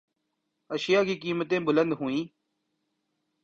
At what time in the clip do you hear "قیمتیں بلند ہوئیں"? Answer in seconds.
1.21-2.23